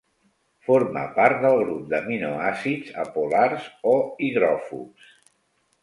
[0.69, 3.97] Forma part del grup d’aminoàcids apolars o
[4.31, 5.19] hidròfobs.